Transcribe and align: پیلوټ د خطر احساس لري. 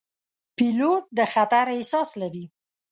پیلوټ 0.55 1.03
د 1.17 1.19
خطر 1.33 1.65
احساس 1.75 2.09
لري. 2.21 2.45